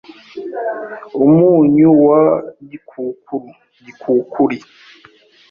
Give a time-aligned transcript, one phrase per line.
[1.25, 2.23] Umunyu wa
[2.69, 4.57] gikukuru/gikukuri